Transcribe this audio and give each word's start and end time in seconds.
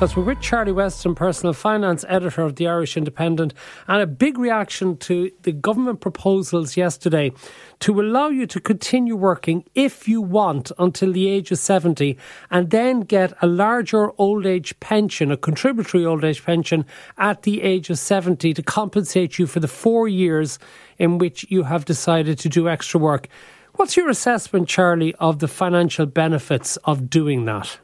As 0.00 0.14
we're 0.14 0.22
with 0.22 0.40
Charlie 0.40 0.70
Weston, 0.70 1.16
personal 1.16 1.52
finance 1.52 2.04
editor 2.08 2.42
of 2.42 2.54
the 2.54 2.68
Irish 2.68 2.96
Independent, 2.96 3.52
and 3.88 4.00
a 4.00 4.06
big 4.06 4.38
reaction 4.38 4.96
to 4.98 5.32
the 5.42 5.50
government 5.50 6.00
proposals 6.00 6.76
yesterday 6.76 7.32
to 7.80 8.00
allow 8.00 8.28
you 8.28 8.46
to 8.46 8.60
continue 8.60 9.16
working 9.16 9.64
if 9.74 10.06
you 10.06 10.20
want 10.22 10.70
until 10.78 11.12
the 11.12 11.28
age 11.28 11.50
of 11.50 11.58
70 11.58 12.16
and 12.48 12.70
then 12.70 13.00
get 13.00 13.32
a 13.42 13.48
larger 13.48 14.12
old 14.18 14.46
age 14.46 14.78
pension, 14.78 15.32
a 15.32 15.36
contributory 15.36 16.06
old 16.06 16.22
age 16.22 16.44
pension 16.44 16.86
at 17.16 17.42
the 17.42 17.60
age 17.62 17.90
of 17.90 17.98
70 17.98 18.54
to 18.54 18.62
compensate 18.62 19.36
you 19.36 19.48
for 19.48 19.58
the 19.58 19.66
four 19.66 20.06
years 20.06 20.60
in 20.98 21.18
which 21.18 21.44
you 21.48 21.64
have 21.64 21.84
decided 21.84 22.38
to 22.38 22.48
do 22.48 22.68
extra 22.68 23.00
work. 23.00 23.26
What's 23.74 23.96
your 23.96 24.08
assessment, 24.08 24.68
Charlie, 24.68 25.16
of 25.16 25.40
the 25.40 25.48
financial 25.48 26.06
benefits 26.06 26.76
of 26.84 27.10
doing 27.10 27.46
that? 27.46 27.80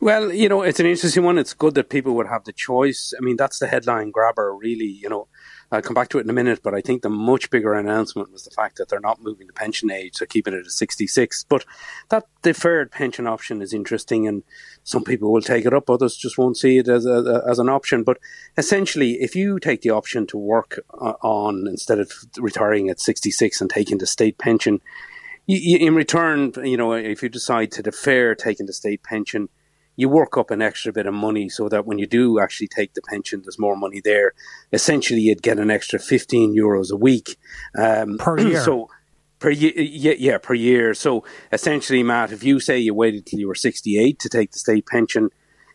Well, 0.00 0.32
you 0.32 0.48
know, 0.48 0.62
it's 0.62 0.80
an 0.80 0.86
interesting 0.86 1.24
one. 1.24 1.38
It's 1.38 1.54
good 1.54 1.74
that 1.74 1.90
people 1.90 2.14
would 2.14 2.28
have 2.28 2.44
the 2.44 2.52
choice. 2.52 3.12
I 3.16 3.20
mean, 3.20 3.36
that's 3.36 3.58
the 3.58 3.66
headline 3.66 4.10
grabber, 4.10 4.54
really. 4.54 4.86
You 4.86 5.08
know, 5.08 5.28
I'll 5.70 5.82
come 5.82 5.94
back 5.94 6.08
to 6.10 6.18
it 6.18 6.22
in 6.22 6.30
a 6.30 6.34
minute, 6.34 6.60
but 6.62 6.74
I 6.74 6.80
think 6.80 7.02
the 7.02 7.10
much 7.10 7.50
bigger 7.50 7.74
announcement 7.74 8.32
was 8.32 8.44
the 8.44 8.50
fact 8.50 8.76
that 8.76 8.88
they're 8.88 9.00
not 9.00 9.20
moving 9.20 9.46
the 9.46 9.52
pension 9.52 9.90
age, 9.90 10.16
so 10.16 10.26
keeping 10.26 10.54
it 10.54 10.64
at 10.64 10.70
66. 10.70 11.44
But 11.48 11.64
that 12.08 12.24
deferred 12.42 12.90
pension 12.90 13.26
option 13.26 13.60
is 13.60 13.74
interesting, 13.74 14.26
and 14.26 14.44
some 14.84 15.04
people 15.04 15.32
will 15.32 15.42
take 15.42 15.66
it 15.66 15.74
up, 15.74 15.90
others 15.90 16.16
just 16.16 16.38
won't 16.38 16.56
see 16.56 16.78
it 16.78 16.88
as, 16.88 17.04
a, 17.04 17.42
as 17.46 17.58
an 17.58 17.68
option. 17.68 18.02
But 18.02 18.18
essentially, 18.56 19.14
if 19.20 19.34
you 19.34 19.58
take 19.58 19.82
the 19.82 19.90
option 19.90 20.26
to 20.28 20.38
work 20.38 20.80
uh, 20.98 21.14
on 21.20 21.66
instead 21.66 21.98
of 21.98 22.12
retiring 22.38 22.88
at 22.88 23.00
66 23.00 23.60
and 23.60 23.68
taking 23.68 23.98
the 23.98 24.06
state 24.06 24.38
pension, 24.38 24.80
you, 25.48 25.78
in 25.78 25.94
return, 25.94 26.52
you 26.62 26.76
know, 26.76 26.92
if 26.92 27.22
you 27.22 27.28
decide 27.28 27.72
to 27.72 27.82
defer 27.82 28.34
taking 28.34 28.66
the 28.66 28.72
state 28.72 29.02
pension, 29.02 29.48
you 29.96 30.08
work 30.08 30.36
up 30.36 30.52
an 30.52 30.62
extra 30.62 30.92
bit 30.92 31.06
of 31.06 31.14
money 31.14 31.48
so 31.48 31.68
that 31.68 31.84
when 31.86 31.98
you 31.98 32.06
do 32.06 32.38
actually 32.38 32.68
take 32.68 32.94
the 32.94 33.02
pension, 33.02 33.40
there's 33.42 33.58
more 33.58 33.76
money 33.76 34.00
there. 34.04 34.32
Essentially, 34.72 35.20
you'd 35.20 35.42
get 35.42 35.58
an 35.58 35.70
extra 35.70 35.98
15 35.98 36.54
euros 36.54 36.92
a 36.92 36.96
week 36.96 37.36
um, 37.76 38.18
per 38.18 38.38
year. 38.48 38.60
So 38.60 38.88
per 39.40 39.50
year, 39.50 39.72
yeah, 39.74 40.14
yeah, 40.16 40.38
per 40.38 40.54
year. 40.54 40.94
So 40.94 41.24
essentially, 41.50 42.02
Matt, 42.02 42.30
if 42.30 42.44
you 42.44 42.60
say 42.60 42.78
you 42.78 42.94
waited 42.94 43.26
till 43.26 43.40
you 43.40 43.48
were 43.48 43.56
68 43.56 44.18
to 44.20 44.28
take 44.28 44.52
the 44.52 44.58
state 44.58 44.86
pension, 44.86 45.30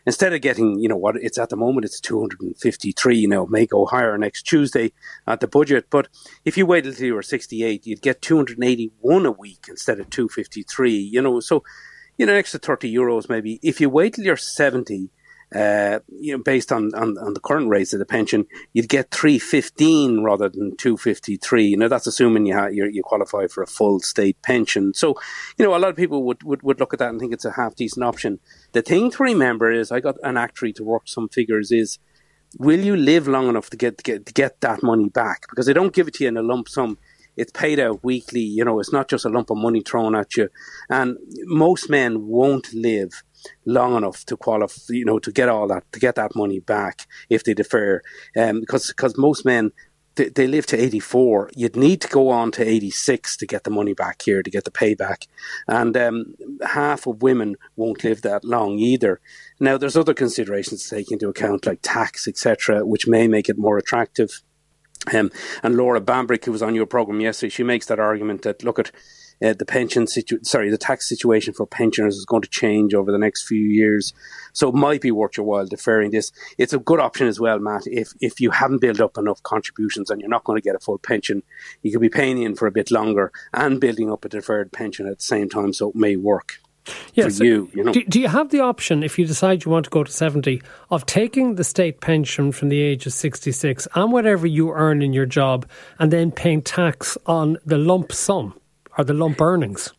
instead 0.06 0.32
of 0.32 0.40
getting, 0.40 0.78
you 0.78 0.88
know, 0.88 0.96
what 0.96 1.16
it's 1.16 1.38
at 1.38 1.50
the 1.50 1.56
moment, 1.56 1.84
it's 1.84 2.00
253. 2.00 3.16
You 3.16 3.28
know, 3.28 3.46
may 3.46 3.66
go 3.66 3.86
higher 3.86 4.16
next 4.18 4.42
Tuesday 4.42 4.92
at 5.26 5.40
the 5.40 5.48
budget. 5.48 5.86
But 5.90 6.08
if 6.44 6.56
you 6.56 6.66
waited 6.66 6.92
until 6.92 7.06
you 7.06 7.14
were 7.14 7.22
68, 7.22 7.86
you'd 7.86 8.02
get 8.02 8.22
281 8.22 9.26
a 9.26 9.30
week 9.30 9.66
instead 9.68 10.00
of 10.00 10.10
253. 10.10 10.92
You 10.92 11.22
know, 11.22 11.40
so, 11.40 11.62
you 12.18 12.26
know, 12.26 12.32
an 12.32 12.38
extra 12.38 12.60
30 12.60 12.92
euros 12.92 13.28
maybe. 13.28 13.58
If 13.62 13.80
you 13.80 13.90
wait 13.90 14.14
till 14.14 14.24
you're 14.24 14.36
70, 14.36 15.10
uh, 15.54 16.00
you 16.08 16.36
know, 16.36 16.42
based 16.42 16.72
on, 16.72 16.92
on, 16.94 17.16
on, 17.18 17.32
the 17.32 17.40
current 17.40 17.68
rates 17.68 17.92
of 17.92 18.00
the 18.00 18.04
pension, 18.04 18.44
you'd 18.72 18.88
get 18.88 19.12
315 19.12 20.22
rather 20.22 20.48
than 20.48 20.76
253. 20.76 21.64
You 21.64 21.76
know, 21.76 21.86
that's 21.86 22.08
assuming 22.08 22.46
you, 22.46 22.54
ha- 22.54 22.66
you 22.66 23.02
qualify 23.04 23.46
for 23.46 23.62
a 23.62 23.66
full 23.66 24.00
state 24.00 24.36
pension. 24.42 24.92
So, 24.94 25.14
you 25.56 25.64
know, 25.64 25.76
a 25.76 25.78
lot 25.78 25.90
of 25.90 25.96
people 25.96 26.24
would, 26.24 26.42
would, 26.42 26.62
would 26.64 26.80
look 26.80 26.92
at 26.92 26.98
that 26.98 27.10
and 27.10 27.20
think 27.20 27.32
it's 27.32 27.44
a 27.44 27.52
half 27.52 27.76
decent 27.76 28.04
option. 28.04 28.40
The 28.72 28.82
thing 28.82 29.12
to 29.12 29.22
remember 29.22 29.70
is, 29.70 29.92
I 29.92 30.00
got 30.00 30.16
an 30.24 30.36
actuary 30.36 30.72
to 30.74 30.84
work 30.84 31.02
some 31.06 31.28
figures 31.28 31.70
is, 31.70 31.98
will 32.58 32.80
you 32.80 32.96
live 32.96 33.28
long 33.28 33.48
enough 33.48 33.70
to 33.70 33.76
get, 33.76 33.98
to 33.98 34.02
get, 34.02 34.26
to 34.26 34.32
get 34.32 34.60
that 34.62 34.82
money 34.82 35.08
back? 35.08 35.46
Because 35.48 35.66
they 35.66 35.72
don't 35.72 35.94
give 35.94 36.08
it 36.08 36.14
to 36.14 36.24
you 36.24 36.28
in 36.28 36.36
a 36.36 36.42
lump 36.42 36.68
sum 36.68 36.98
it's 37.36 37.52
paid 37.52 37.80
out 37.80 38.04
weekly. 38.04 38.40
You 38.40 38.64
know, 38.64 38.78
it's 38.78 38.92
not 38.92 39.08
just 39.08 39.24
a 39.24 39.28
lump 39.28 39.50
of 39.50 39.56
money 39.56 39.82
thrown 39.82 40.14
at 40.14 40.36
you. 40.36 40.48
And 40.88 41.16
most 41.44 41.90
men 41.90 42.26
won't 42.26 42.72
live 42.72 43.22
long 43.64 43.96
enough 43.96 44.24
to 44.26 44.36
qualify, 44.36 44.94
you 44.94 45.04
know, 45.04 45.18
to 45.18 45.32
get 45.32 45.48
all 45.48 45.66
that, 45.68 45.90
to 45.92 46.00
get 46.00 46.14
that 46.16 46.34
money 46.34 46.60
back 46.60 47.06
if 47.28 47.44
they 47.44 47.54
defer. 47.54 48.00
Um, 48.36 48.60
because, 48.60 48.88
because 48.88 49.16
most 49.16 49.44
men, 49.44 49.72
they, 50.16 50.28
they 50.28 50.46
live 50.46 50.66
to 50.66 50.80
84. 50.80 51.50
You'd 51.54 51.76
need 51.76 52.00
to 52.02 52.08
go 52.08 52.30
on 52.30 52.50
to 52.52 52.66
86 52.66 53.36
to 53.38 53.46
get 53.46 53.64
the 53.64 53.70
money 53.70 53.94
back 53.94 54.22
here, 54.22 54.42
to 54.42 54.50
get 54.50 54.64
the 54.64 54.70
payback. 54.70 55.26
And 55.66 55.96
um, 55.96 56.34
half 56.64 57.06
of 57.06 57.22
women 57.22 57.56
won't 57.76 58.04
live 58.04 58.22
that 58.22 58.44
long 58.44 58.78
either. 58.78 59.20
Now, 59.60 59.76
there's 59.76 59.96
other 59.96 60.14
considerations 60.14 60.84
to 60.84 60.96
take 60.96 61.10
into 61.10 61.28
account, 61.28 61.66
like 61.66 61.80
tax, 61.82 62.28
etc., 62.28 62.84
which 62.86 63.06
may 63.06 63.28
make 63.28 63.48
it 63.48 63.58
more 63.58 63.78
attractive. 63.78 64.42
Um, 65.12 65.30
and 65.62 65.76
Laura 65.76 66.00
Bambrick, 66.00 66.44
who 66.44 66.52
was 66.52 66.62
on 66.62 66.74
your 66.74 66.86
program 66.86 67.20
yesterday, 67.20 67.50
she 67.50 67.62
makes 67.62 67.86
that 67.86 68.00
argument 68.00 68.42
that 68.42 68.64
look 68.64 68.78
at 68.78 68.90
uh, 69.42 69.52
the 69.52 69.64
pension 69.64 70.06
situ- 70.06 70.42
sorry, 70.42 70.70
the 70.70 70.78
tax 70.78 71.08
situation 71.08 71.54
for 71.54 71.66
pensioners 71.66 72.16
is 72.16 72.24
going 72.24 72.42
to 72.42 72.48
change 72.48 72.94
over 72.94 73.10
the 73.12 73.18
next 73.18 73.46
few 73.46 73.58
years. 73.60 74.12
So 74.52 74.68
it 74.68 74.74
might 74.74 75.00
be 75.00 75.10
worth 75.10 75.36
your 75.36 75.46
while 75.46 75.66
deferring 75.66 76.10
this. 76.10 76.32
It's 76.58 76.72
a 76.72 76.78
good 76.78 77.00
option 77.00 77.26
as 77.26 77.40
well, 77.40 77.58
Matt. 77.58 77.86
If 77.86 78.12
if 78.20 78.40
you 78.40 78.50
haven't 78.50 78.80
built 78.80 79.00
up 79.00 79.18
enough 79.18 79.42
contributions 79.42 80.10
and 80.10 80.20
you're 80.20 80.30
not 80.30 80.44
going 80.44 80.60
to 80.60 80.64
get 80.64 80.76
a 80.76 80.80
full 80.80 80.98
pension, 80.98 81.42
you 81.82 81.92
could 81.92 82.00
be 82.00 82.08
paying 82.08 82.40
in 82.40 82.54
for 82.54 82.66
a 82.66 82.72
bit 82.72 82.90
longer 82.90 83.32
and 83.52 83.80
building 83.80 84.10
up 84.10 84.24
a 84.24 84.28
deferred 84.28 84.72
pension 84.72 85.06
at 85.06 85.18
the 85.18 85.24
same 85.24 85.48
time. 85.48 85.72
So 85.72 85.90
it 85.90 85.96
may 85.96 86.16
work. 86.16 86.60
Yes. 87.14 87.38
For 87.38 87.44
you, 87.44 87.70
you 87.72 87.84
know. 87.84 87.92
do, 87.92 88.04
do 88.04 88.20
you 88.20 88.28
have 88.28 88.50
the 88.50 88.60
option, 88.60 89.02
if 89.02 89.18
you 89.18 89.26
decide 89.26 89.64
you 89.64 89.70
want 89.70 89.84
to 89.84 89.90
go 89.90 90.04
to 90.04 90.12
70, 90.12 90.60
of 90.90 91.06
taking 91.06 91.54
the 91.54 91.64
state 91.64 92.00
pension 92.00 92.52
from 92.52 92.68
the 92.68 92.80
age 92.80 93.06
of 93.06 93.12
66 93.12 93.88
and 93.94 94.12
whatever 94.12 94.46
you 94.46 94.70
earn 94.70 95.00
in 95.00 95.12
your 95.12 95.26
job 95.26 95.66
and 95.98 96.12
then 96.12 96.30
paying 96.30 96.60
tax 96.60 97.16
on 97.26 97.56
the 97.64 97.78
lump 97.78 98.12
sum? 98.12 98.58
Are 98.96 99.04
the 99.04 99.14
lump 99.14 99.40
earnings. 99.40 99.92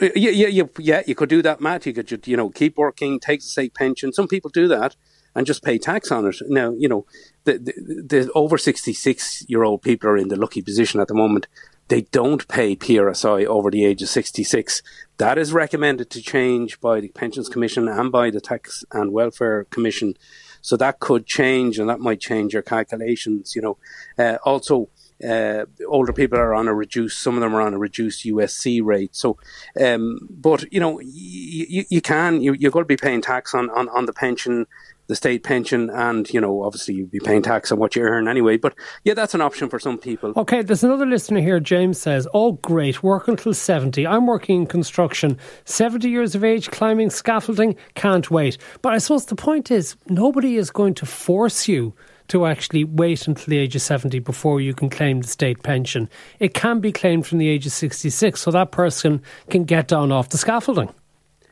Uh, 0.00 0.08
yeah, 0.14 0.30
yeah, 0.30 0.48
yeah, 0.48 0.64
yeah. 0.78 1.02
You 1.06 1.14
could 1.14 1.28
do 1.28 1.42
that, 1.42 1.60
Matt. 1.60 1.86
You 1.86 1.92
could, 1.92 2.26
you 2.26 2.36
know, 2.36 2.50
keep 2.50 2.76
working, 2.76 3.20
take 3.20 3.40
the 3.40 3.46
state 3.46 3.74
pension. 3.74 4.12
Some 4.12 4.28
people 4.28 4.50
do 4.50 4.68
that 4.68 4.96
and 5.34 5.46
just 5.46 5.62
pay 5.62 5.78
tax 5.78 6.10
on 6.10 6.26
it. 6.26 6.36
Now, 6.48 6.72
you 6.76 6.88
know, 6.88 7.06
the, 7.44 7.58
the, 7.58 8.02
the 8.06 8.32
over 8.34 8.58
66 8.58 9.44
year 9.48 9.62
old 9.62 9.82
people 9.82 10.10
are 10.10 10.16
in 10.16 10.28
the 10.28 10.36
lucky 10.36 10.62
position 10.62 11.00
at 11.00 11.08
the 11.08 11.14
moment. 11.14 11.46
They 11.88 12.02
don't 12.02 12.46
pay 12.48 12.76
PRSI 12.76 13.44
over 13.44 13.70
the 13.70 13.84
age 13.84 14.02
of 14.02 14.08
66. 14.08 14.82
That 15.18 15.36
is 15.36 15.52
recommended 15.52 16.08
to 16.10 16.22
change 16.22 16.80
by 16.80 17.00
the 17.00 17.08
Pensions 17.08 17.48
Commission 17.48 17.88
and 17.88 18.10
by 18.10 18.30
the 18.30 18.40
Tax 18.40 18.84
and 18.90 19.12
Welfare 19.12 19.64
Commission. 19.64 20.16
So 20.62 20.78
that 20.78 20.98
could 20.98 21.26
change 21.26 21.78
and 21.78 21.90
that 21.90 22.00
might 22.00 22.20
change 22.20 22.54
your 22.54 22.62
calculations, 22.62 23.54
you 23.54 23.60
know. 23.60 23.76
Uh, 24.18 24.38
also, 24.44 24.88
uh, 25.22 25.64
older 25.86 26.12
people 26.12 26.38
are 26.38 26.54
on 26.54 26.68
a 26.68 26.74
reduced, 26.74 27.20
some 27.20 27.34
of 27.34 27.40
them 27.40 27.54
are 27.54 27.60
on 27.60 27.74
a 27.74 27.78
reduced 27.78 28.24
USC 28.24 28.82
rate. 28.82 29.14
So, 29.14 29.38
um, 29.80 30.18
but 30.30 30.70
you 30.72 30.80
know, 30.80 31.00
you, 31.00 31.84
you 31.88 32.00
can, 32.00 32.40
you, 32.40 32.54
you're 32.54 32.70
going 32.70 32.84
to 32.84 32.88
be 32.88 32.96
paying 32.96 33.22
tax 33.22 33.54
on, 33.54 33.70
on, 33.70 33.88
on 33.90 34.06
the 34.06 34.12
pension, 34.12 34.66
the 35.06 35.14
state 35.14 35.44
pension, 35.44 35.90
and 35.90 36.28
you 36.32 36.40
know, 36.40 36.62
obviously 36.62 36.94
you'd 36.94 37.10
be 37.10 37.20
paying 37.20 37.42
tax 37.42 37.70
on 37.70 37.78
what 37.78 37.94
you 37.94 38.02
earn 38.02 38.26
anyway. 38.26 38.56
But 38.56 38.74
yeah, 39.04 39.14
that's 39.14 39.34
an 39.34 39.40
option 39.40 39.68
for 39.68 39.78
some 39.78 39.98
people. 39.98 40.32
Okay, 40.36 40.62
there's 40.62 40.82
another 40.82 41.06
listener 41.06 41.40
here. 41.40 41.60
James 41.60 42.00
says, 42.00 42.26
"Oh, 42.34 42.52
great, 42.52 43.02
work 43.02 43.28
until 43.28 43.54
70. 43.54 44.06
I'm 44.06 44.26
working 44.26 44.62
in 44.62 44.66
construction. 44.66 45.38
70 45.64 46.08
years 46.08 46.34
of 46.34 46.42
age, 46.42 46.70
climbing 46.70 47.10
scaffolding. 47.10 47.76
Can't 47.94 48.30
wait." 48.30 48.58
But 48.82 48.94
I 48.94 48.98
suppose 48.98 49.26
the 49.26 49.36
point 49.36 49.70
is, 49.70 49.96
nobody 50.08 50.56
is 50.56 50.70
going 50.70 50.94
to 50.94 51.06
force 51.06 51.68
you 51.68 51.94
to 52.28 52.46
actually 52.46 52.84
wait 52.84 53.26
until 53.28 53.46
the 53.46 53.58
age 53.58 53.76
of 53.76 53.82
70 53.82 54.18
before 54.20 54.60
you 54.60 54.74
can 54.74 54.88
claim 54.88 55.20
the 55.20 55.28
state 55.28 55.62
pension. 55.62 56.08
It 56.38 56.54
can 56.54 56.80
be 56.80 56.92
claimed 56.92 57.26
from 57.26 57.38
the 57.38 57.48
age 57.48 57.66
of 57.66 57.72
66, 57.72 58.40
so 58.40 58.50
that 58.50 58.70
person 58.70 59.22
can 59.50 59.64
get 59.64 59.88
down 59.88 60.10
off 60.12 60.30
the 60.30 60.38
scaffolding. 60.38 60.88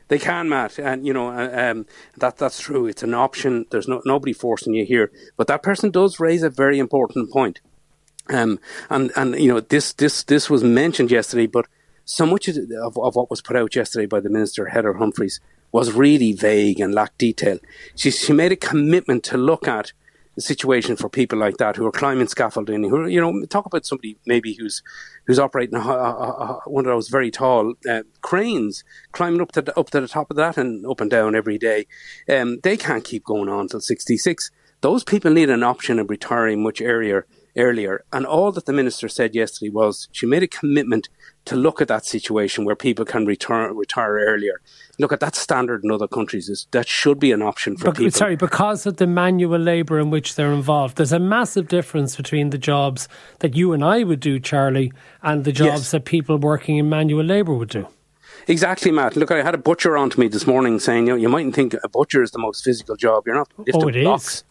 They 0.07 0.19
can, 0.19 0.49
Matt, 0.49 0.77
and 0.79 1.07
you 1.07 1.13
know 1.13 1.29
uh, 1.29 1.71
um, 1.71 1.85
that 2.17 2.37
that's 2.37 2.59
true. 2.59 2.85
It's 2.85 3.03
an 3.03 3.13
option. 3.13 3.65
There's 3.71 3.87
no, 3.87 4.01
nobody 4.05 4.33
forcing 4.33 4.73
you 4.73 4.85
here, 4.85 5.11
but 5.37 5.47
that 5.47 5.63
person 5.63 5.91
does 5.91 6.19
raise 6.19 6.43
a 6.43 6.49
very 6.49 6.77
important 6.77 7.31
point. 7.31 7.61
Um, 8.29 8.59
and 8.89 9.11
and 9.15 9.39
you 9.39 9.47
know 9.47 9.59
this 9.59 9.93
this 9.93 10.23
this 10.23 10.49
was 10.49 10.63
mentioned 10.63 11.09
yesterday, 11.09 11.47
but 11.47 11.67
so 12.05 12.25
much 12.25 12.47
of, 12.47 12.57
of 12.97 13.15
what 13.15 13.29
was 13.29 13.41
put 13.41 13.55
out 13.55 13.75
yesterday 13.75 14.05
by 14.05 14.19
the 14.19 14.29
minister 14.29 14.67
Heather 14.67 14.93
Humphreys 14.93 15.39
was 15.71 15.93
really 15.93 16.33
vague 16.33 16.79
and 16.79 16.93
lacked 16.93 17.17
detail. 17.17 17.59
She 17.95 18.11
she 18.11 18.33
made 18.33 18.51
a 18.51 18.57
commitment 18.57 19.23
to 19.25 19.37
look 19.37 19.67
at 19.67 19.93
situation 20.39 20.95
for 20.95 21.09
people 21.09 21.37
like 21.37 21.57
that 21.57 21.75
who 21.75 21.85
are 21.85 21.91
climbing 21.91 22.27
scaffolding, 22.27 22.83
who 22.83 23.05
you 23.07 23.21
know, 23.21 23.45
talk 23.45 23.65
about 23.65 23.85
somebody 23.85 24.17
maybe 24.25 24.53
who's 24.53 24.81
who's 25.25 25.39
operating 25.39 25.75
a, 25.75 25.81
a, 25.81 25.83
a, 25.85 26.61
one 26.65 26.85
of 26.85 26.91
those 26.91 27.09
very 27.09 27.29
tall 27.29 27.73
uh, 27.89 28.03
cranes, 28.21 28.83
climbing 29.11 29.41
up 29.41 29.51
to 29.51 29.61
the, 29.61 29.79
up 29.79 29.89
to 29.91 30.01
the 30.01 30.07
top 30.07 30.31
of 30.31 30.37
that 30.37 30.57
and 30.57 30.85
up 30.85 31.01
and 31.01 31.11
down 31.11 31.35
every 31.35 31.57
day. 31.57 31.85
Um, 32.29 32.59
they 32.63 32.77
can't 32.77 33.03
keep 33.03 33.23
going 33.23 33.49
on 33.49 33.67
till 33.67 33.81
sixty 33.81 34.17
six. 34.17 34.49
Those 34.81 35.03
people 35.03 35.31
need 35.31 35.49
an 35.49 35.63
option 35.63 35.99
of 35.99 36.09
retiring 36.09 36.63
much 36.63 36.81
earlier 36.81 37.25
earlier. 37.55 38.03
And 38.11 38.25
all 38.25 38.51
that 38.51 38.65
the 38.65 38.73
minister 38.73 39.07
said 39.07 39.35
yesterday 39.35 39.69
was 39.69 40.07
she 40.11 40.25
made 40.25 40.43
a 40.43 40.47
commitment 40.47 41.09
to 41.45 41.55
look 41.55 41.81
at 41.81 41.87
that 41.89 42.05
situation 42.05 42.63
where 42.63 42.75
people 42.75 43.03
can 43.03 43.25
return, 43.25 43.75
retire 43.75 44.13
earlier. 44.13 44.61
Look 44.97 45.11
at 45.11 45.19
that 45.19 45.35
standard 45.35 45.83
in 45.83 45.91
other 45.91 46.07
countries. 46.07 46.49
Is, 46.49 46.67
that 46.71 46.87
should 46.87 47.19
be 47.19 47.31
an 47.31 47.41
option 47.41 47.75
for 47.75 47.91
people. 47.91 48.11
Sorry, 48.11 48.35
because 48.35 48.85
of 48.85 48.97
the 48.97 49.07
manual 49.07 49.59
labour 49.59 49.99
in 49.99 50.09
which 50.09 50.35
they're 50.35 50.53
involved, 50.53 50.97
there's 50.97 51.11
a 51.11 51.19
massive 51.19 51.67
difference 51.67 52.15
between 52.15 52.51
the 52.51 52.57
jobs 52.57 53.07
that 53.39 53.55
you 53.55 53.73
and 53.73 53.83
I 53.83 54.03
would 54.03 54.19
do, 54.19 54.39
Charlie, 54.39 54.93
and 55.21 55.43
the 55.43 55.51
jobs 55.51 55.81
yes. 55.81 55.91
that 55.91 56.05
people 56.05 56.37
working 56.37 56.77
in 56.77 56.89
manual 56.89 57.25
labour 57.25 57.53
would 57.53 57.69
do. 57.69 57.87
Exactly, 58.47 58.91
Matt. 58.91 59.15
Look, 59.15 59.31
I 59.31 59.41
had 59.41 59.53
a 59.53 59.57
butcher 59.57 59.97
on 59.97 60.09
to 60.11 60.19
me 60.19 60.27
this 60.27 60.45
morning 60.45 60.79
saying, 60.79 61.07
you 61.07 61.13
know, 61.13 61.17
you 61.17 61.29
mightn't 61.29 61.55
think 61.55 61.75
a 61.83 61.89
butcher 61.89 62.21
is 62.21 62.31
the 62.31 62.39
most 62.39 62.63
physical 62.63 62.95
job. 62.95 63.23
You're 63.25 63.35
not 63.35 63.49
lifting 63.57 63.83
oh, 63.83 63.87
it 63.87 64.03
blocks. 64.03 64.35
Is 64.35 64.43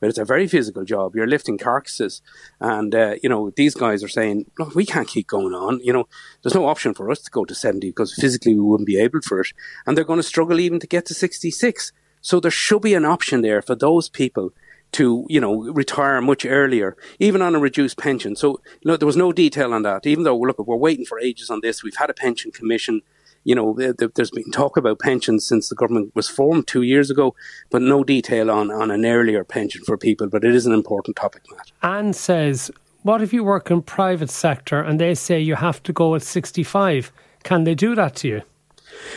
but 0.00 0.08
it's 0.08 0.18
a 0.18 0.24
very 0.24 0.46
physical 0.46 0.84
job. 0.84 1.14
You're 1.14 1.26
lifting 1.26 1.58
carcasses, 1.58 2.22
and 2.60 2.94
uh, 2.94 3.14
you 3.22 3.28
know 3.28 3.50
these 3.50 3.74
guys 3.74 4.02
are 4.02 4.08
saying, 4.08 4.50
"Look, 4.58 4.74
we 4.74 4.86
can't 4.86 5.08
keep 5.08 5.26
going 5.26 5.54
on. 5.54 5.80
You 5.82 5.92
know, 5.92 6.08
there's 6.42 6.54
no 6.54 6.66
option 6.66 6.94
for 6.94 7.10
us 7.10 7.20
to 7.22 7.30
go 7.30 7.44
to 7.44 7.54
70 7.54 7.88
because 7.88 8.14
physically 8.14 8.54
we 8.54 8.60
wouldn't 8.60 8.86
be 8.86 8.98
able 8.98 9.20
for 9.22 9.40
it, 9.40 9.48
and 9.86 9.96
they're 9.96 10.04
going 10.04 10.18
to 10.18 10.22
struggle 10.22 10.60
even 10.60 10.80
to 10.80 10.86
get 10.86 11.06
to 11.06 11.14
66. 11.14 11.92
So 12.20 12.40
there 12.40 12.50
should 12.50 12.82
be 12.82 12.94
an 12.94 13.04
option 13.04 13.42
there 13.42 13.62
for 13.62 13.74
those 13.74 14.08
people." 14.08 14.52
to 14.90 15.26
you 15.28 15.38
know 15.38 15.64
retire 15.64 16.18
much 16.22 16.46
earlier, 16.46 16.96
even 17.18 17.42
on 17.42 17.54
a 17.54 17.58
reduced 17.58 17.98
pension. 17.98 18.34
So 18.34 18.60
you 18.80 18.90
know 18.90 18.96
there 18.96 19.06
was 19.06 19.18
no 19.18 19.32
detail 19.32 19.74
on 19.74 19.82
that. 19.82 20.06
Even 20.06 20.24
though 20.24 20.38
look, 20.38 20.58
we're 20.58 20.76
waiting 20.76 21.04
for 21.04 21.20
ages 21.20 21.50
on 21.50 21.60
this. 21.60 21.82
We've 21.82 21.96
had 21.96 22.08
a 22.08 22.14
pension 22.14 22.50
commission 22.52 23.02
you 23.44 23.54
know, 23.54 23.74
there's 23.74 24.30
been 24.30 24.50
talk 24.50 24.76
about 24.76 24.98
pensions 24.98 25.46
since 25.46 25.68
the 25.68 25.74
government 25.74 26.14
was 26.14 26.28
formed 26.28 26.66
two 26.66 26.82
years 26.82 27.10
ago, 27.10 27.34
but 27.70 27.82
no 27.82 28.04
detail 28.04 28.50
on, 28.50 28.70
on 28.70 28.90
an 28.90 29.06
earlier 29.06 29.44
pension 29.44 29.82
for 29.84 29.96
people. 29.96 30.28
But 30.28 30.44
it 30.44 30.54
is 30.54 30.66
an 30.66 30.72
important 30.72 31.16
topic, 31.16 31.42
Matt. 31.50 31.72
Anne 31.82 32.12
says, 32.12 32.70
what 33.02 33.22
if 33.22 33.32
you 33.32 33.44
work 33.44 33.70
in 33.70 33.82
private 33.82 34.30
sector 34.30 34.80
and 34.80 35.00
they 35.00 35.14
say 35.14 35.40
you 35.40 35.54
have 35.54 35.82
to 35.84 35.92
go 35.92 36.14
at 36.14 36.22
65? 36.22 37.12
Can 37.42 37.64
they 37.64 37.74
do 37.74 37.94
that 37.94 38.16
to 38.16 38.28
you? 38.28 38.42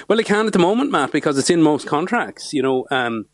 Well, 0.07 0.18
they 0.18 0.24
can 0.24 0.47
at 0.47 0.53
the 0.53 0.59
moment, 0.59 0.91
Matt, 0.91 1.12
because 1.12 1.38
it's 1.38 1.50
in 1.50 1.62
most 1.62 1.88
contracts, 1.88 2.53
you 2.53 2.62
know. 2.62 2.85
Um, 2.91 3.25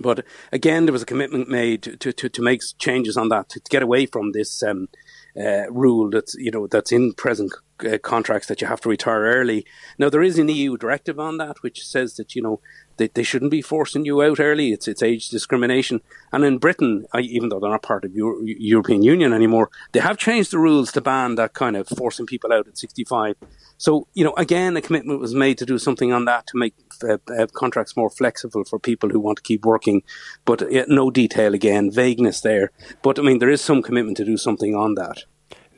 but 0.00 0.24
again, 0.50 0.86
there 0.86 0.92
was 0.92 1.02
a 1.02 1.06
commitment 1.06 1.48
made 1.48 1.82
to, 2.00 2.12
to, 2.12 2.28
to 2.28 2.42
make 2.42 2.62
changes 2.78 3.16
on 3.16 3.28
that 3.28 3.48
to, 3.50 3.60
to 3.60 3.70
get 3.70 3.82
away 3.82 4.06
from 4.06 4.32
this 4.32 4.62
um, 4.62 4.88
uh, 5.36 5.70
rule 5.70 6.10
that's 6.10 6.34
you 6.34 6.50
know 6.50 6.66
that's 6.66 6.92
in 6.92 7.12
present 7.14 7.52
uh, 7.84 7.98
contracts 7.98 8.48
that 8.48 8.60
you 8.60 8.66
have 8.66 8.80
to 8.80 8.88
retire 8.88 9.22
early. 9.22 9.64
Now 9.98 10.08
there 10.08 10.22
is 10.22 10.38
an 10.38 10.48
EU 10.48 10.76
directive 10.76 11.18
on 11.18 11.38
that 11.38 11.62
which 11.62 11.86
says 11.86 12.16
that 12.16 12.34
you 12.34 12.42
know 12.42 12.60
they, 12.96 13.08
they 13.08 13.22
shouldn't 13.22 13.50
be 13.50 13.62
forcing 13.62 14.04
you 14.04 14.22
out 14.22 14.40
early. 14.40 14.72
It's 14.72 14.88
it's 14.88 15.02
age 15.02 15.28
discrimination. 15.28 16.00
And 16.32 16.44
in 16.44 16.58
Britain, 16.58 17.06
even 17.18 17.48
though 17.48 17.60
they're 17.60 17.70
not 17.70 17.82
part 17.82 18.04
of 18.04 18.14
Euro- 18.14 18.42
European 18.42 19.02
Union 19.02 19.32
anymore, 19.32 19.70
they 19.92 20.00
have 20.00 20.18
changed 20.18 20.50
the 20.50 20.58
rules 20.58 20.92
to 20.92 21.00
ban 21.00 21.34
that 21.36 21.54
kind 21.54 21.76
of 21.76 21.88
forcing 21.88 22.26
people 22.26 22.52
out 22.52 22.68
at 22.68 22.78
65. 22.78 23.36
So 23.78 24.06
you 24.14 24.24
know, 24.24 24.34
again, 24.36 24.76
a 24.76 24.82
commitment 24.82 25.20
was 25.20 25.34
made 25.34 25.58
to 25.58 25.66
do 25.66 25.78
something 25.78 26.12
on 26.12 26.24
that 26.26 26.46
to 26.48 26.58
make 26.58 26.74
uh, 27.02 27.18
uh, 27.36 27.46
contracts 27.54 27.96
more 27.96 28.10
flexible 28.10 28.64
for 28.64 28.78
people 28.78 29.08
who 29.08 29.20
want 29.20 29.36
to 29.36 29.42
keep 29.42 29.64
working. 29.64 30.02
But 30.44 30.62
no 30.88 31.10
detail 31.10 31.54
again, 31.54 31.90
vagueness 31.90 32.40
there. 32.40 32.70
But 33.02 33.18
I 33.18 33.22
mean, 33.22 33.38
there 33.38 33.50
is 33.50 33.60
some 33.60 33.82
commitment 33.82 34.16
to 34.18 34.24
do 34.24 34.36
something 34.36 34.74
on 34.74 34.94
that 34.94 35.24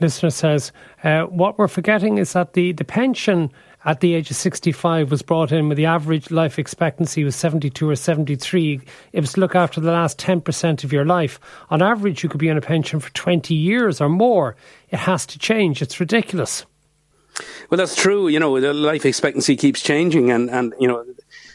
listener 0.00 0.30
says, 0.30 0.72
uh, 1.02 1.22
what 1.24 1.58
we're 1.58 1.68
forgetting 1.68 2.18
is 2.18 2.32
that 2.32 2.54
the, 2.54 2.72
the 2.72 2.84
pension 2.84 3.50
at 3.84 4.00
the 4.00 4.14
age 4.14 4.30
of 4.30 4.36
65 4.36 5.10
was 5.10 5.22
brought 5.22 5.52
in 5.52 5.68
with 5.68 5.76
the 5.76 5.86
average 5.86 6.30
life 6.30 6.58
expectancy 6.58 7.22
was 7.22 7.36
72 7.36 7.88
or 7.88 7.96
73. 7.96 8.80
It 9.12 9.20
was 9.20 9.34
to 9.34 9.40
look 9.40 9.54
after 9.54 9.80
the 9.80 9.92
last 9.92 10.18
10% 10.18 10.84
of 10.84 10.92
your 10.92 11.04
life. 11.04 11.38
On 11.70 11.82
average, 11.82 12.22
you 12.22 12.28
could 12.28 12.40
be 12.40 12.50
on 12.50 12.56
a 12.56 12.62
pension 12.62 12.98
for 13.00 13.12
20 13.12 13.54
years 13.54 14.00
or 14.00 14.08
more. 14.08 14.56
It 14.88 15.00
has 15.00 15.26
to 15.26 15.38
change. 15.38 15.82
It's 15.82 16.00
ridiculous. 16.00 16.64
Well, 17.68 17.78
that's 17.78 17.96
true. 17.96 18.28
You 18.28 18.38
know, 18.38 18.60
the 18.60 18.72
life 18.72 19.04
expectancy 19.04 19.56
keeps 19.56 19.82
changing, 19.82 20.30
and, 20.30 20.48
and 20.50 20.72
you 20.78 20.86
know, 20.86 21.04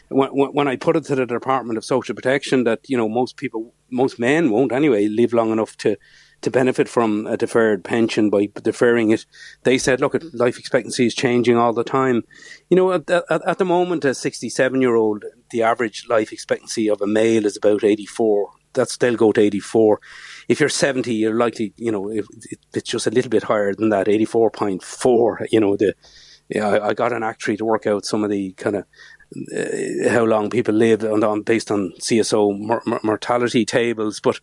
when, 0.08 0.30
when 0.30 0.68
I 0.68 0.76
put 0.76 0.96
it 0.96 1.04
to 1.04 1.14
the 1.14 1.24
Department 1.24 1.78
of 1.78 1.84
Social 1.84 2.14
Protection 2.14 2.64
that 2.64 2.80
you 2.88 2.98
know 2.98 3.08
most 3.08 3.36
people, 3.38 3.72
most 3.90 4.18
men 4.18 4.50
won't 4.50 4.72
anyway 4.72 5.08
live 5.08 5.32
long 5.32 5.52
enough 5.52 5.76
to 5.78 5.96
to 6.42 6.50
benefit 6.50 6.88
from 6.88 7.26
a 7.26 7.36
deferred 7.36 7.84
pension 7.84 8.30
by 8.30 8.48
deferring 8.62 9.10
it. 9.10 9.26
They 9.64 9.78
said, 9.78 10.00
look, 10.00 10.16
life 10.32 10.58
expectancy 10.58 11.06
is 11.06 11.14
changing 11.14 11.56
all 11.56 11.72
the 11.72 11.84
time. 11.84 12.24
You 12.68 12.76
know, 12.76 12.92
at, 12.92 13.10
at, 13.10 13.24
at 13.30 13.58
the 13.58 13.64
moment, 13.64 14.04
a 14.04 14.14
67 14.14 14.80
year 14.80 14.94
old, 14.94 15.24
the 15.50 15.62
average 15.62 16.06
life 16.08 16.32
expectancy 16.32 16.88
of 16.88 17.00
a 17.00 17.06
male 17.06 17.46
is 17.46 17.56
about 17.56 17.84
84. 17.84 18.50
That's 18.72 18.96
they'll 18.96 19.16
go 19.16 19.32
to 19.32 19.40
84. 19.40 20.00
If 20.48 20.60
you're 20.60 20.68
70, 20.68 21.12
you're 21.12 21.34
likely, 21.34 21.72
you 21.76 21.90
know, 21.90 22.10
if, 22.10 22.26
it's 22.72 22.90
just 22.90 23.06
a 23.06 23.10
little 23.10 23.30
bit 23.30 23.42
higher 23.42 23.74
than 23.74 23.90
that, 23.90 24.06
84.4. 24.06 25.48
You 25.50 25.60
know, 25.60 25.76
the 25.76 25.94
yeah, 26.50 26.68
I, 26.68 26.88
I 26.88 26.94
got 26.94 27.12
an 27.12 27.22
actuary 27.22 27.56
to 27.58 27.64
work 27.64 27.86
out 27.86 28.04
some 28.04 28.24
of 28.24 28.30
the 28.30 28.52
kind 28.52 28.76
of 28.76 28.84
uh, 29.56 30.10
how 30.10 30.24
long 30.24 30.50
people 30.50 30.74
live 30.74 31.04
on, 31.04 31.22
on 31.22 31.42
based 31.42 31.70
on 31.70 31.92
CSO 32.00 32.58
mor- 32.58 33.00
mortality 33.02 33.64
tables, 33.64 34.20
but 34.20 34.40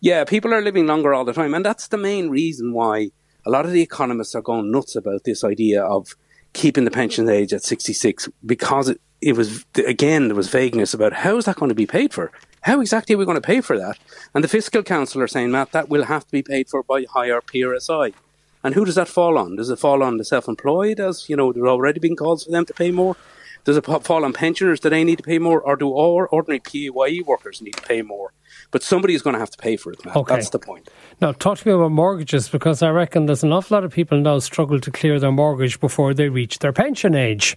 yeah, 0.00 0.24
people 0.24 0.54
are 0.54 0.62
living 0.62 0.86
longer 0.86 1.12
all 1.12 1.24
the 1.24 1.34
time. 1.34 1.52
And 1.54 1.64
that's 1.64 1.88
the 1.88 1.98
main 1.98 2.30
reason 2.30 2.72
why 2.72 3.10
a 3.44 3.50
lot 3.50 3.66
of 3.66 3.72
the 3.72 3.82
economists 3.82 4.34
are 4.34 4.42
going 4.42 4.70
nuts 4.70 4.96
about 4.96 5.24
this 5.24 5.44
idea 5.44 5.82
of 5.82 6.16
keeping 6.52 6.84
the 6.84 6.90
pension 6.90 7.28
age 7.28 7.52
at 7.52 7.62
66 7.62 8.28
because 8.44 8.88
it, 8.88 9.00
it 9.20 9.36
was, 9.36 9.66
again, 9.86 10.28
there 10.28 10.36
was 10.36 10.48
vagueness 10.48 10.94
about 10.94 11.12
how 11.12 11.36
is 11.36 11.44
that 11.44 11.56
going 11.56 11.68
to 11.68 11.74
be 11.74 11.86
paid 11.86 12.14
for? 12.14 12.32
How 12.62 12.80
exactly 12.80 13.14
are 13.14 13.18
we 13.18 13.24
going 13.26 13.36
to 13.36 13.42
pay 13.42 13.60
for 13.60 13.78
that? 13.78 13.98
And 14.34 14.42
the 14.42 14.48
Fiscal 14.48 14.82
Council 14.82 15.22
are 15.22 15.28
saying, 15.28 15.50
Matt, 15.50 15.72
that 15.72 15.88
will 15.88 16.04
have 16.04 16.24
to 16.24 16.32
be 16.32 16.42
paid 16.42 16.68
for 16.68 16.82
by 16.82 17.04
higher 17.12 17.40
PRSI. 17.40 18.14
And 18.62 18.74
who 18.74 18.84
does 18.84 18.96
that 18.96 19.08
fall 19.08 19.38
on? 19.38 19.56
Does 19.56 19.70
it 19.70 19.78
fall 19.78 20.02
on 20.02 20.18
the 20.18 20.24
self-employed 20.24 21.00
as, 21.00 21.28
you 21.28 21.36
know, 21.36 21.52
there 21.52 21.64
have 21.64 21.72
already 21.72 22.00
been 22.00 22.16
calls 22.16 22.44
for 22.44 22.50
them 22.50 22.66
to 22.66 22.74
pay 22.74 22.90
more? 22.90 23.16
Does 23.64 23.76
it 23.76 23.84
fall 23.84 24.24
on 24.24 24.32
pensioners? 24.32 24.80
Do 24.80 24.88
they 24.88 25.04
need 25.04 25.16
to 25.16 25.22
pay 25.22 25.38
more? 25.38 25.60
Or 25.60 25.76
do 25.76 25.88
all 25.90 26.26
ordinary 26.30 26.60
PAYE 26.60 27.22
workers 27.26 27.60
need 27.60 27.76
to 27.76 27.82
pay 27.82 28.00
more? 28.02 28.32
But 28.70 28.82
somebody 28.82 29.14
is 29.14 29.22
going 29.22 29.34
to 29.34 29.40
have 29.40 29.50
to 29.50 29.58
pay 29.58 29.76
for 29.76 29.92
it, 29.92 30.04
Matt. 30.04 30.16
Okay. 30.16 30.34
That's 30.34 30.50
the 30.50 30.58
point. 30.58 30.88
Now, 31.20 31.32
talk 31.32 31.58
to 31.58 31.68
me 31.68 31.74
about 31.74 31.90
mortgages 31.90 32.48
because 32.48 32.82
I 32.82 32.88
reckon 32.88 33.26
there's 33.26 33.42
an 33.42 33.52
awful 33.52 33.76
lot 33.76 33.84
of 33.84 33.92
people 33.92 34.18
now 34.18 34.38
struggle 34.38 34.80
to 34.80 34.90
clear 34.90 35.20
their 35.20 35.32
mortgage 35.32 35.78
before 35.78 36.14
they 36.14 36.28
reach 36.30 36.60
their 36.60 36.72
pension 36.72 37.14
age. 37.14 37.56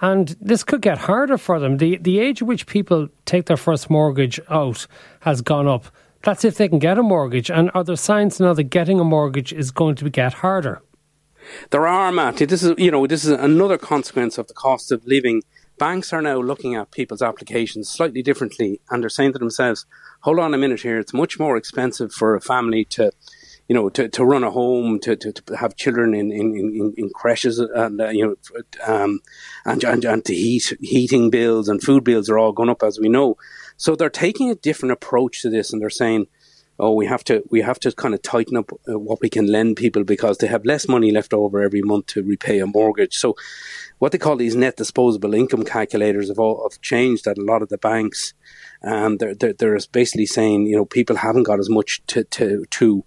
And 0.00 0.34
this 0.40 0.64
could 0.64 0.80
get 0.80 0.98
harder 0.98 1.38
for 1.38 1.60
them. 1.60 1.76
The, 1.76 1.98
the 1.98 2.20
age 2.20 2.42
at 2.42 2.48
which 2.48 2.66
people 2.66 3.08
take 3.26 3.46
their 3.46 3.56
first 3.56 3.90
mortgage 3.90 4.40
out 4.48 4.86
has 5.20 5.40
gone 5.40 5.68
up. 5.68 5.86
That's 6.24 6.44
if 6.44 6.56
they 6.56 6.68
can 6.68 6.78
get 6.78 6.98
a 6.98 7.02
mortgage. 7.02 7.50
And 7.50 7.70
are 7.74 7.84
there 7.84 7.96
signs 7.96 8.40
now 8.40 8.54
that 8.54 8.64
getting 8.64 8.98
a 8.98 9.04
mortgage 9.04 9.52
is 9.52 9.70
going 9.70 9.94
to 9.96 10.08
get 10.10 10.34
harder? 10.34 10.82
There 11.70 11.86
are, 11.86 12.10
Matt. 12.10 12.38
This 12.38 12.62
is, 12.62 12.74
you 12.78 12.90
know, 12.90 13.06
this 13.06 13.24
is 13.24 13.30
another 13.30 13.76
consequence 13.76 14.38
of 14.38 14.48
the 14.48 14.54
cost 14.54 14.90
of 14.90 15.06
living. 15.06 15.42
Banks 15.78 16.12
are 16.12 16.22
now 16.22 16.40
looking 16.40 16.74
at 16.74 16.90
people's 16.90 17.20
applications 17.20 17.90
slightly 17.90 18.22
differently, 18.22 18.80
and 18.90 19.02
they're 19.02 19.10
saying 19.10 19.34
to 19.34 19.38
themselves, 19.38 19.84
"Hold 20.20 20.38
on 20.38 20.54
a 20.54 20.58
minute 20.58 20.80
here. 20.80 20.98
It's 20.98 21.12
much 21.12 21.38
more 21.38 21.56
expensive 21.56 22.12
for 22.12 22.34
a 22.34 22.40
family 22.40 22.84
to." 22.86 23.12
You 23.66 23.74
know, 23.74 23.88
to, 23.88 24.10
to 24.10 24.24
run 24.26 24.44
a 24.44 24.50
home, 24.50 25.00
to, 25.00 25.16
to, 25.16 25.32
to 25.32 25.56
have 25.56 25.74
children 25.74 26.12
in, 26.12 26.30
in, 26.30 26.54
in, 26.54 26.94
in 26.98 27.08
creches, 27.08 27.58
and 27.58 27.98
uh, 27.98 28.10
you 28.10 28.26
know, 28.26 28.62
um, 28.86 29.20
and, 29.64 29.82
and 29.82 30.04
and 30.04 30.22
to 30.26 30.34
heat 30.34 30.76
heating 30.82 31.30
bills 31.30 31.70
and 31.70 31.82
food 31.82 32.04
bills 32.04 32.28
are 32.28 32.38
all 32.38 32.52
going 32.52 32.68
up 32.68 32.82
as 32.82 33.00
we 33.00 33.08
know. 33.08 33.38
So 33.76 33.96
they're 33.96 34.10
taking 34.10 34.50
a 34.50 34.54
different 34.54 34.92
approach 34.92 35.42
to 35.42 35.50
this, 35.50 35.72
and 35.72 35.80
they're 35.80 35.90
saying, 35.90 36.26
oh, 36.78 36.92
we 36.92 37.06
have 37.06 37.24
to 37.24 37.42
we 37.50 37.60
have 37.62 37.78
to 37.80 37.92
kind 37.92 38.14
of 38.14 38.22
tighten 38.22 38.56
up 38.56 38.72
uh, 38.88 38.98
what 38.98 39.20
we 39.20 39.28
can 39.28 39.46
lend 39.46 39.76
people 39.76 40.04
because 40.04 40.38
they 40.38 40.46
have 40.46 40.64
less 40.64 40.88
money 40.88 41.10
left 41.10 41.32
over 41.32 41.62
every 41.62 41.82
month 41.82 42.06
to 42.06 42.22
repay 42.22 42.58
a 42.58 42.66
mortgage. 42.66 43.16
So, 43.16 43.36
what 43.98 44.12
they 44.12 44.18
call 44.18 44.36
these 44.36 44.56
net 44.56 44.76
disposable 44.76 45.34
income 45.34 45.64
calculators 45.64 46.28
have 46.28 46.38
all 46.38 46.68
have 46.68 46.80
changed 46.80 47.26
at 47.26 47.38
a 47.38 47.44
lot 47.44 47.62
of 47.62 47.68
the 47.68 47.78
banks. 47.78 48.34
Um, 48.82 49.18
they're, 49.18 49.34
they're, 49.34 49.52
they're 49.52 49.78
basically 49.92 50.26
saying 50.26 50.66
you 50.66 50.76
know 50.76 50.84
people 50.84 51.16
haven't 51.16 51.44
got 51.44 51.60
as 51.60 51.70
much 51.70 52.02
to 52.08 52.24
to 52.24 52.64
to 52.70 53.04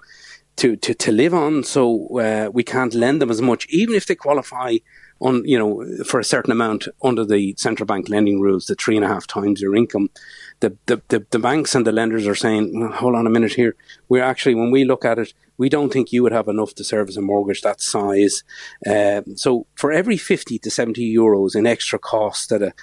to 0.57 0.75
to, 0.75 0.93
to 0.93 1.11
live 1.11 1.33
on, 1.33 1.63
so 1.63 2.19
uh, 2.19 2.49
we 2.51 2.63
can't 2.63 2.93
lend 2.93 3.21
them 3.21 3.31
as 3.31 3.41
much, 3.41 3.65
even 3.69 3.95
if 3.95 4.05
they 4.05 4.15
qualify 4.15 4.77
on 5.19 5.43
you 5.45 5.57
know 5.57 6.03
for 6.03 6.19
a 6.19 6.23
certain 6.23 6.51
amount 6.51 6.87
under 7.01 7.25
the 7.25 7.55
central 7.57 7.87
bank 7.87 8.09
lending 8.09 8.39
rules, 8.39 8.65
the 8.65 8.75
three 8.75 8.95
and 8.95 9.05
a 9.05 9.07
half 9.07 9.25
times 9.25 9.61
your 9.61 9.75
income 9.75 10.09
the, 10.59 10.75
the, 10.87 11.01
the, 11.09 11.25
the, 11.29 11.39
banks 11.39 11.75
and 11.75 11.85
the 11.85 11.91
lenders 11.91 12.25
are 12.25 12.35
saying, 12.35 12.91
hold 12.95 13.15
on 13.15 13.27
a 13.27 13.29
minute 13.29 13.53
here. 13.53 13.75
We're 14.09 14.23
actually, 14.23 14.55
when 14.55 14.71
we 14.71 14.85
look 14.85 15.05
at 15.05 15.19
it, 15.19 15.33
we 15.57 15.69
don't 15.69 15.93
think 15.93 16.11
you 16.11 16.23
would 16.23 16.31
have 16.31 16.47
enough 16.47 16.73
to 16.75 16.83
service 16.83 17.17
a 17.17 17.21
mortgage 17.21 17.61
that 17.61 17.81
size. 17.81 18.43
Uh, 18.85 19.21
so 19.35 19.67
for 19.75 19.91
every 19.91 20.17
50 20.17 20.57
to 20.59 20.71
70 20.71 21.15
euros 21.15 21.55
in 21.55 21.67
extra 21.67 21.99
cost 21.99 22.49
that 22.49 22.61
a, 22.61 22.73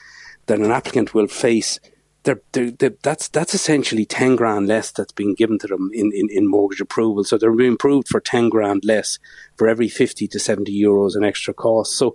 that 0.46 0.60
an 0.60 0.70
applicant 0.70 1.14
will 1.14 1.26
face, 1.26 1.80
they're, 2.24 2.42
they're, 2.52 2.70
they're, 2.72 2.96
that's 3.02 3.28
that's 3.28 3.54
essentially 3.54 4.04
ten 4.04 4.36
grand 4.36 4.66
less 4.66 4.90
that's 4.90 5.12
being 5.12 5.34
given 5.34 5.58
to 5.60 5.66
them 5.66 5.90
in, 5.94 6.10
in, 6.12 6.28
in 6.30 6.46
mortgage 6.46 6.80
approval. 6.80 7.24
So 7.24 7.38
they're 7.38 7.52
being 7.52 7.74
approved 7.74 8.08
for 8.08 8.20
ten 8.20 8.48
grand 8.48 8.84
less 8.84 9.18
for 9.56 9.68
every 9.68 9.88
fifty 9.88 10.26
to 10.28 10.38
seventy 10.38 10.72
euros 10.82 11.16
in 11.16 11.24
extra 11.24 11.54
cost. 11.54 11.96
So 11.96 12.12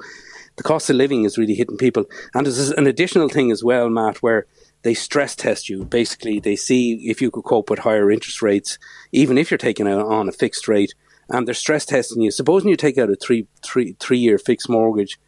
the 0.58 0.64
cost 0.64 0.90
of 0.90 0.98
living 0.98 1.24
is 1.24 1.38
really 1.38 1.56
hitting 1.56 1.78
people. 1.78 2.06
And 2.34 2.46
there's 2.46 2.72
an 2.72 2.88
additional 2.88 3.30
thing 3.30 3.52
as 3.52 3.64
well, 3.64 3.90
Matt, 3.90 4.22
where 4.22 4.46
they 4.82 4.94
stress 4.94 5.36
test 5.36 5.70
you. 5.70 5.86
Basically, 5.86 6.40
they 6.40 6.56
see 6.56 7.10
if 7.10 7.22
you 7.22 7.32
could 7.32 7.44
cope 7.44 7.70
with 7.70 7.80
higher 7.80 8.12
interest 8.12 8.42
rates, 8.42 8.78
even 9.12 9.38
if 9.38 9.50
you're 9.50 9.58
taking 9.58 9.88
on 9.88 10.28
a 10.28 10.34
fixed 10.34 10.68
rate. 10.68 10.94
and 11.30 11.48
they're 11.48 11.54
stress 11.54 11.86
testing 11.86 12.22
you. 12.22 12.32
Supposing 12.32 12.70
you 12.70 12.76
take 12.76 12.98
out 12.98 13.10
a 13.10 13.16
three 13.16 13.48
three 13.64 13.96
three 14.00 14.18
year 14.18 14.38
fixed 14.38 14.70
mortgage 14.70 15.20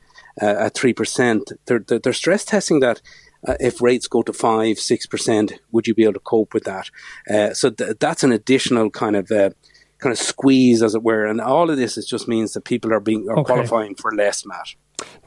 uh, 0.41 0.45
at 0.45 0.73
three 0.73 0.93
percent, 0.93 1.51
they're, 1.65 1.79
they're, 1.79 1.99
they're 1.99 2.13
stress 2.13 2.43
testing 2.45 2.79
that. 2.81 3.01
Uh, 3.47 3.55
if 3.59 3.81
rates 3.81 4.07
go 4.07 4.21
to 4.21 4.33
five, 4.33 4.77
six 4.79 5.05
percent, 5.05 5.53
would 5.71 5.87
you 5.87 5.95
be 5.95 6.03
able 6.03 6.13
to 6.13 6.19
cope 6.19 6.53
with 6.53 6.63
that? 6.65 6.89
Uh, 7.29 7.53
so 7.53 7.69
th- 7.69 7.97
that's 7.99 8.23
an 8.23 8.31
additional 8.31 8.89
kind 8.89 9.15
of 9.15 9.31
uh, 9.31 9.49
kind 9.97 10.13
of 10.13 10.19
squeeze, 10.19 10.83
as 10.83 10.95
it 10.95 11.03
were. 11.03 11.25
And 11.25 11.41
all 11.41 11.69
of 11.69 11.77
this 11.77 11.97
is 11.97 12.05
just 12.05 12.27
means 12.27 12.53
that 12.53 12.65
people 12.65 12.93
are 12.93 12.99
being 12.99 13.27
are 13.29 13.39
okay. 13.39 13.53
qualifying 13.53 13.95
for 13.95 14.13
less, 14.13 14.45
Matt. 14.45 14.75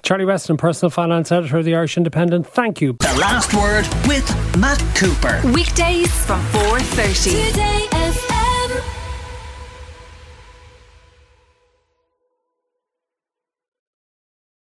Charlie 0.02 0.24
Weston, 0.24 0.56
personal 0.56 0.90
finance 0.90 1.32
editor 1.32 1.58
of 1.58 1.64
the 1.64 1.74
Irish 1.74 1.96
Independent. 1.96 2.46
Thank 2.46 2.80
you. 2.80 2.92
The 3.00 3.18
last 3.18 3.52
word 3.54 3.86
with 4.06 4.28
Matt 4.56 4.78
Cooper. 4.94 5.40
Weekdays 5.52 6.12
from 6.24 6.40
four 6.46 6.78
thirty. 6.78 8.03